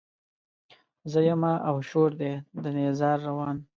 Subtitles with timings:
[1.11, 3.57] زه يمه او شور دی د نيزار روان